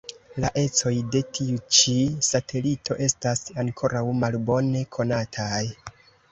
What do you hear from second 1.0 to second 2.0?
de tiu-ĉi